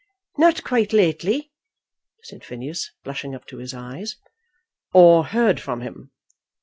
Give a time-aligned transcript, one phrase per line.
[0.35, 1.51] "Not quite lately,"
[2.23, 4.15] said Phineas, blushing up to his eyes.
[4.93, 6.09] "Or heard from him?"